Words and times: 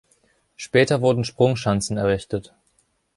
Später 0.55 1.01
wurden 1.03 1.23
Sprungschanzen 1.25 1.95
errichtet. 1.97 2.55